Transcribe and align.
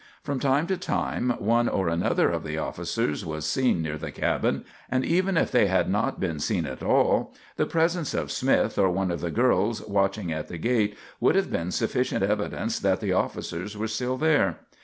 From 0.23 0.39
time 0.39 0.65
to 0.65 0.77
time 0.77 1.29
one 1.37 1.69
or 1.69 1.87
another 1.87 2.31
of 2.31 2.43
the 2.43 2.57
officers 2.57 3.23
was 3.23 3.45
seen 3.45 3.83
near 3.83 3.99
the 3.99 4.09
cabin, 4.11 4.65
and 4.89 5.05
even 5.05 5.37
if 5.37 5.51
they 5.51 5.67
had 5.67 5.91
not 5.91 6.19
been 6.19 6.39
seen 6.39 6.65
at 6.65 6.81
all, 6.81 7.35
the 7.55 7.67
presence 7.67 8.15
of 8.15 8.31
Smith 8.31 8.79
or 8.79 8.89
one 8.89 9.11
of 9.11 9.21
the 9.21 9.29
girls 9.29 9.83
watching 9.87 10.31
at 10.33 10.47
the 10.47 10.57
gate 10.57 10.97
would 11.19 11.35
have 11.35 11.51
been 11.51 11.69
sufficient 11.69 12.23
evidence 12.23 12.79
that 12.79 12.99
the 12.99 13.13
officers 13.13 13.77
were 13.77 13.87
still 13.87 14.17
there. 14.17 14.61